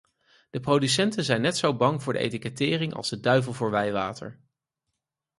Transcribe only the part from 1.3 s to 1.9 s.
net zo